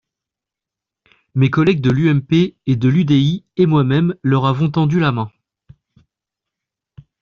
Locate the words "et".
2.65-2.75, 3.55-3.67